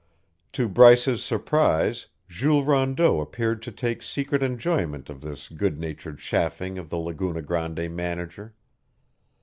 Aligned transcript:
To 0.53 0.67
Bryce's 0.67 1.23
surprise 1.23 2.07
Jules 2.27 2.65
Rondeau 2.65 3.19
appeared 3.21 3.61
to 3.61 3.71
take 3.71 4.01
secret 4.01 4.41
enjoyment 4.41 5.11
of 5.11 5.21
this 5.21 5.47
good 5.47 5.79
natured 5.79 6.17
chaffing 6.17 6.79
of 6.79 6.89
the 6.89 6.97
Laguna 6.97 7.43
Grande 7.43 7.87
manager. 7.95 8.55